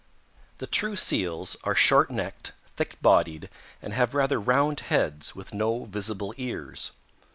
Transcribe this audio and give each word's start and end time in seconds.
"The 0.57 0.65
true 0.65 0.95
Seals 0.95 1.55
are 1.63 1.75
short 1.75 2.09
necked, 2.09 2.53
thick 2.75 2.99
bodied, 3.03 3.51
and 3.83 3.93
have 3.93 4.15
rather 4.15 4.39
round 4.39 4.79
heads 4.79 5.35
with 5.35 5.53
no 5.53 5.85
visible 5.85 6.33
ears. 6.37 6.89